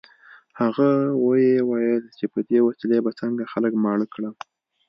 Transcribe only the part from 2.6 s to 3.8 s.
وسیلې به څنګه خلک